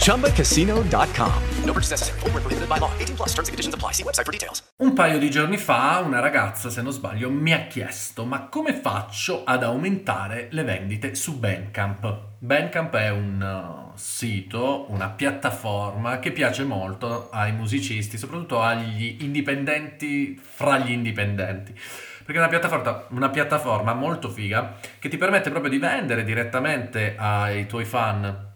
[0.00, 1.42] ChumbaCasino.com.
[1.64, 2.20] No purchase necessary.
[2.20, 2.90] Prohibited by law.
[2.98, 3.92] 18 plus terms and conditions apply.
[3.92, 4.62] See website for details.
[4.78, 8.72] Un paio di giorni fa una ragazza, se non sbaglio, mi ha chiesto ma come
[8.72, 12.28] faccio ad aumentare le vendite su Bandcamp?
[12.38, 20.40] Bandcamp è un uh, sito, una piattaforma che piace molto ai musicisti, soprattutto agli indipendenti
[20.42, 21.72] fra gli indipendenti.
[21.72, 27.16] Perché è una piattaforma, una piattaforma molto figa che ti permette proprio di vendere direttamente
[27.18, 28.48] ai tuoi fan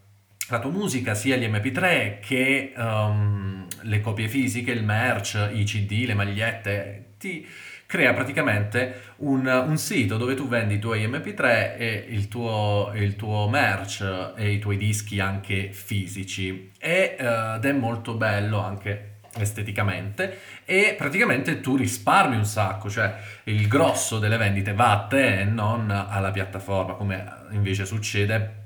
[0.48, 6.04] la tua musica, sia gli MP3 che um, le copie fisiche, il merch, i CD,
[6.06, 7.46] le magliette, ti
[7.86, 13.16] crea praticamente un, un sito dove tu vendi i tuoi MP3 e il tuo, il
[13.16, 16.72] tuo merch e i tuoi dischi anche fisici.
[16.78, 23.16] E, uh, ed è molto bello anche esteticamente e praticamente tu risparmi un sacco, cioè
[23.44, 28.62] il grosso delle vendite va a te e non alla piattaforma come invece succede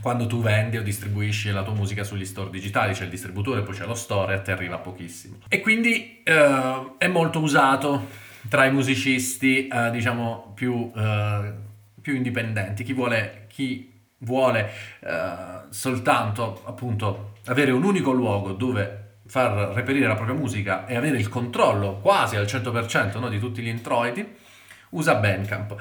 [0.00, 3.74] quando tu vendi o distribuisci la tua musica sugli store digitali, c'è il distributore, poi
[3.74, 5.36] c'è lo store e a te arriva pochissimo.
[5.48, 8.08] E quindi eh, è molto usato
[8.48, 11.52] tra i musicisti, eh, diciamo, più, eh,
[12.00, 12.82] più, indipendenti.
[12.84, 15.34] Chi vuole, chi vuole eh,
[15.68, 21.28] soltanto, appunto, avere un unico luogo dove far reperire la propria musica e avere il
[21.28, 24.26] controllo quasi al 100% no, di tutti gli introiti,
[24.90, 25.76] usa Bandcamp.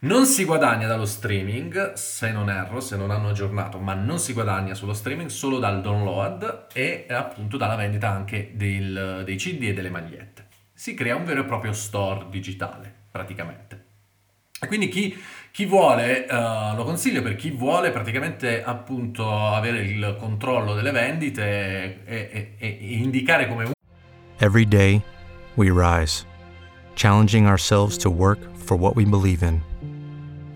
[0.00, 4.32] Non si guadagna dallo streaming, se non erro, se non hanno aggiornato, ma non si
[4.32, 9.74] guadagna sullo streaming solo dal download e appunto dalla vendita anche del, dei CD e
[9.74, 10.46] delle magliette.
[10.72, 13.86] Si crea un vero e proprio store digitale, praticamente.
[14.60, 15.20] E quindi chi,
[15.50, 22.04] chi vuole, uh, lo consiglio per chi vuole praticamente appunto avere il controllo delle vendite
[22.04, 23.72] e, e, e indicare come...
[24.38, 25.02] Every day
[25.56, 26.24] we rise,
[26.94, 29.67] challenging ourselves to work for what we believe in.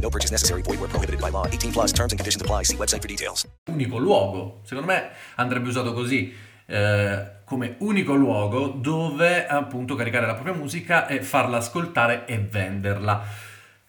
[0.00, 0.62] No purchase necessary.
[0.62, 1.46] Void where prohibited by law.
[1.46, 2.64] 18 plus terms and conditions apply.
[2.64, 3.46] See website for details.
[3.68, 6.32] Unico luogo, secondo me andrebbe usato così.
[6.66, 13.24] Eh, come unico luogo dove appunto caricare la propria musica e farla ascoltare e venderla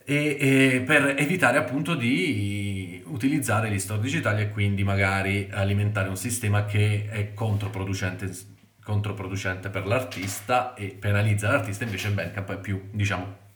[0.03, 6.17] e, e per evitare appunto di utilizzare gli store digitali e quindi magari alimentare un
[6.17, 8.31] sistema che è controproducente,
[8.83, 13.49] controproducente per l'artista e penalizza l'artista invece Bandcamp è più diciamo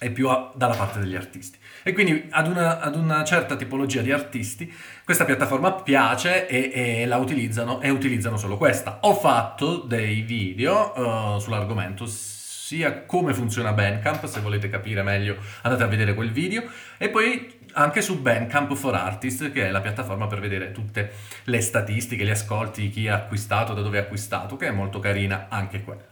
[0.00, 1.58] è più a, dalla parte degli artisti.
[1.82, 4.72] E quindi ad una, ad una, certa tipologia di artisti
[5.04, 9.00] questa piattaforma piace e, e, la utilizzano e utilizzano solo questa.
[9.02, 15.82] Ho fatto dei video uh, sull'argomento sia come funziona Bandcamp, se volete capire meglio andate
[15.82, 16.62] a vedere quel video,
[16.96, 21.12] e poi anche su Bandcamp for Artists, che è la piattaforma per vedere tutte
[21.44, 25.46] le statistiche, gli ascolti, chi ha acquistato, da dove ha acquistato, che è molto carina
[25.50, 26.09] anche quella.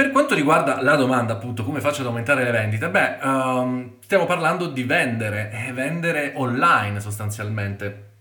[0.00, 2.88] Per quanto riguarda la domanda, appunto, come faccio ad aumentare le vendite?
[2.88, 8.12] Beh, um, stiamo parlando di vendere, eh, vendere online sostanzialmente.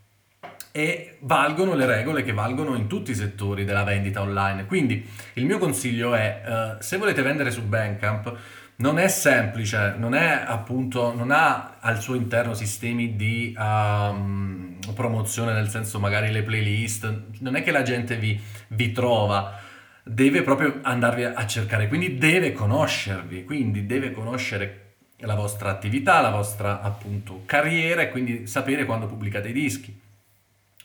[0.74, 4.66] E valgono le regole che valgono in tutti i settori della vendita online.
[4.66, 8.38] Quindi il mio consiglio è, uh, se volete vendere su Bandcamp,
[8.76, 15.54] non è semplice, non è appunto, non ha al suo interno sistemi di um, promozione,
[15.54, 18.38] nel senso magari le playlist, non è che la gente vi,
[18.68, 19.68] vi trova,
[20.10, 26.32] deve proprio andarvi a cercare, quindi deve conoscervi, quindi deve conoscere la vostra attività, la
[26.32, 29.98] vostra appunto carriera e quindi sapere quando pubblicate i dischi.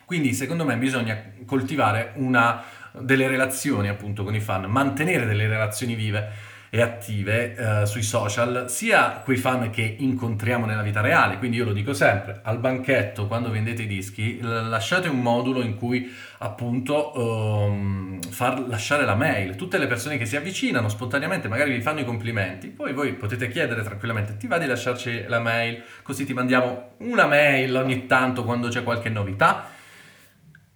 [0.05, 5.95] Quindi secondo me bisogna coltivare una, delle relazioni appunto con i fan, mantenere delle relazioni
[5.95, 11.55] vive e attive eh, sui social, sia quei fan che incontriamo nella vita reale, quindi
[11.55, 16.13] io lo dico sempre, al banchetto quando vendete i dischi lasciate un modulo in cui
[16.39, 21.81] appunto um, far lasciare la mail, tutte le persone che si avvicinano spontaneamente magari vi
[21.81, 26.25] fanno i complimenti, poi voi potete chiedere tranquillamente ti va di lasciarci la mail, così
[26.25, 29.74] ti mandiamo una mail ogni tanto quando c'è qualche novità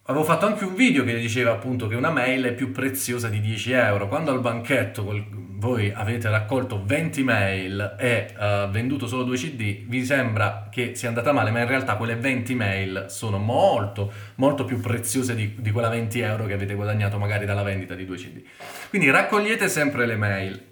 [0.10, 3.40] Avevo fatto anche un video che diceva appunto che una mail è più preziosa di
[3.40, 4.08] 10 euro.
[4.08, 10.04] Quando al banchetto voi avete raccolto 20 mail e uh, venduto solo 2 CD, vi
[10.04, 14.80] sembra che sia andata male, ma in realtà quelle 20 mail sono molto, molto più
[14.80, 18.42] preziose di, di quella 20 euro che avete guadagnato magari dalla vendita di 2 CD.
[18.90, 20.64] Quindi raccogliete sempre le mail.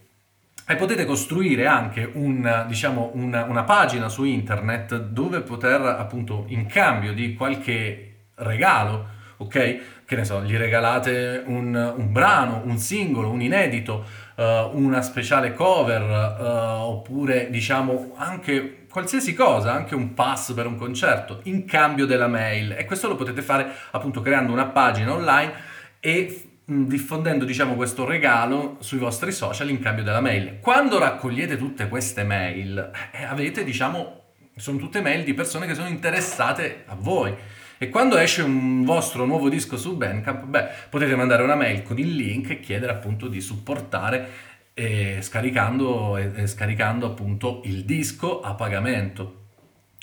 [0.68, 6.66] E potete costruire anche un, diciamo, una, una pagina su internet dove poter appunto in
[6.66, 9.80] cambio di qualche regalo ok?
[10.06, 14.06] Che ne so, gli regalate un, un brano, un singolo, un inedito,
[14.36, 14.44] uh,
[14.74, 21.42] una speciale cover, uh, oppure diciamo anche qualsiasi cosa, anche un pass per un concerto,
[21.44, 22.72] in cambio della mail.
[22.72, 25.54] E questo lo potete fare appunto creando una pagina online
[26.00, 30.60] e diffondendo diciamo questo regalo sui vostri social in cambio della mail.
[30.60, 34.24] Quando raccogliete tutte queste mail, eh, avete diciamo
[34.56, 37.34] sono tutte mail di persone che sono interessate a voi
[37.78, 42.00] e quando esce un vostro nuovo disco su Bandcamp, beh, potete mandare una mail con
[42.00, 44.30] il link e chiedere appunto di supportare
[44.74, 49.46] eh, scaricando, eh, scaricando appunto il disco a pagamento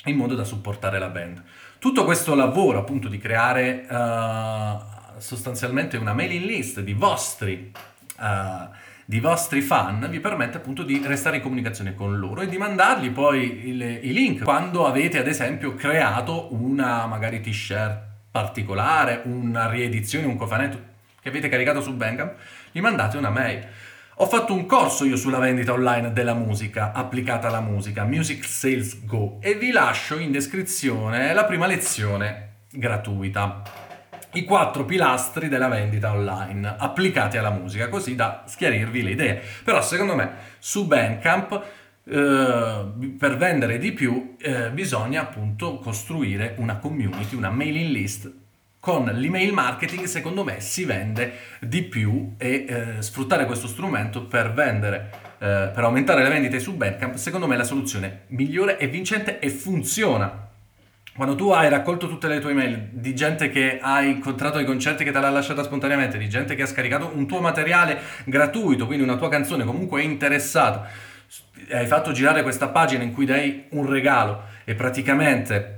[0.05, 1.43] in modo da supportare la band.
[1.79, 7.71] Tutto questo lavoro appunto di creare uh, sostanzialmente una mailing list di vostri
[8.19, 8.69] uh,
[9.07, 13.11] di vostri fan vi permette appunto di restare in comunicazione con loro e di mandargli
[13.11, 20.25] poi il, i link quando avete ad esempio creato una magari t-shirt particolare, una riedizione,
[20.25, 22.33] un cofanetto che avete caricato su Bandcamp,
[22.71, 23.65] gli mandate una mail.
[24.15, 29.05] Ho fatto un corso io sulla vendita online della musica applicata alla musica, Music Sales
[29.05, 33.84] Go, e vi lascio in descrizione la prima lezione gratuita
[34.35, 39.41] i quattro pilastri della vendita online applicati alla musica, così da schiarirvi le idee.
[39.63, 41.63] Però secondo me su Bandcamp
[42.07, 42.85] eh,
[43.17, 48.33] per vendere di più eh, bisogna appunto costruire una community, una mailing list.
[48.79, 54.53] Con l'email marketing secondo me si vende di più e eh, sfruttare questo strumento per
[54.53, 55.09] vendere,
[55.39, 59.39] eh, per aumentare le vendite su Bandcamp secondo me è la soluzione migliore e vincente
[59.39, 60.45] e funziona
[61.15, 65.05] quando tu hai raccolto tutte le tue email di gente che hai incontrato ai concerti
[65.05, 69.03] che te l'ha lasciata spontaneamente, di gente che ha scaricato un tuo materiale gratuito, quindi
[69.03, 70.89] una tua canzone comunque interessata,
[71.71, 75.71] hai fatto girare questa pagina in cui dai un regalo e praticamente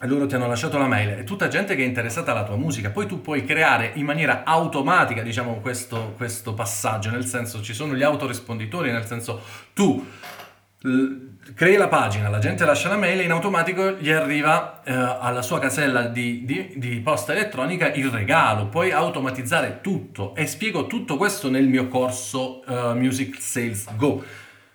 [0.00, 2.88] loro ti hanno lasciato la mail, è tutta gente che è interessata alla tua musica,
[2.88, 7.94] poi tu puoi creare in maniera automatica, diciamo, questo, questo passaggio, nel senso ci sono
[7.94, 9.42] gli autorisponditori, nel senso
[9.74, 10.02] tu
[11.54, 15.42] crei la pagina, la gente lascia la mail e in automatico gli arriva eh, alla
[15.42, 18.66] sua casella di, di, di, posta elettronica il regalo.
[18.66, 24.22] Puoi automatizzare tutto e spiego tutto questo nel mio corso uh, Music Sales Go.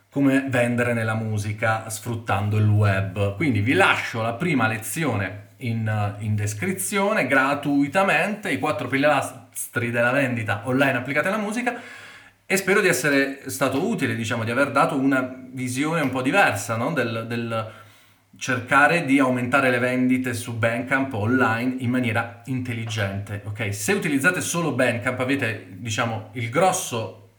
[0.10, 3.36] Come vendere nella musica sfruttando il web.
[3.36, 10.64] Quindi vi lascio la prima lezione in, in descrizione gratuitamente, i quattro pilastri della vendita
[10.66, 11.80] online applicati alla musica
[12.52, 16.76] e spero di essere stato utile, diciamo, di aver dato una visione un po' diversa
[16.76, 16.92] no?
[16.92, 17.72] del, del,
[18.38, 23.42] cercare di aumentare le vendite su Bandcamp online in maniera intelligente.
[23.46, 27.30] Ok, se utilizzate solo Bandcamp avete, diciamo, il grosso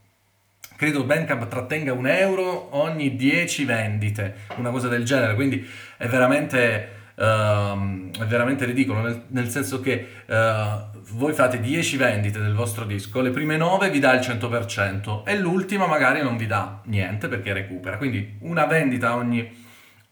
[0.76, 5.62] credo Bandcamp trattenga un euro ogni 10 vendite, una cosa del genere, quindi
[5.98, 12.38] è veramente uh, è veramente ridicolo, nel, nel senso che uh, voi fate 10 vendite
[12.38, 16.46] del vostro disco, le prime 9 vi dà il 100% e l'ultima magari non vi
[16.46, 17.96] dà niente perché recupera.
[17.96, 19.50] Quindi una vendita ogni,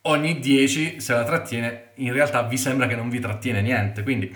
[0.03, 4.03] ogni 10 se la trattiene, in realtà vi sembra che non vi trattiene niente.
[4.03, 4.35] Quindi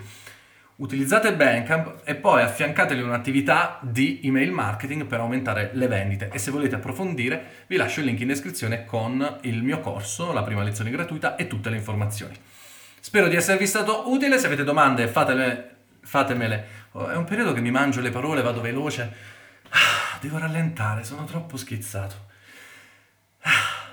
[0.77, 6.51] utilizzate Bandcamp e poi affiancateli un'attività di email marketing per aumentare le vendite e se
[6.51, 10.91] volete approfondire vi lascio il link in descrizione con il mio corso, la prima lezione
[10.91, 12.35] gratuita e tutte le informazioni.
[12.99, 16.67] Spero di esservi stato utile, se avete domande fatele, fatemele.
[16.93, 19.03] Oh, è un periodo che mi mangio le parole, vado veloce.
[19.69, 22.33] Ah, devo rallentare, sono troppo schizzato.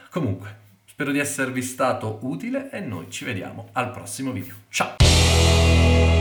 [0.09, 4.55] Comunque, spero di esservi stato utile e noi ci vediamo al prossimo video.
[4.69, 6.20] Ciao!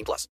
[0.00, 0.28] 18 plus.